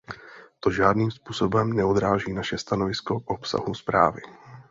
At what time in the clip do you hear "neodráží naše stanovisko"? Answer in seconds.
1.73-3.19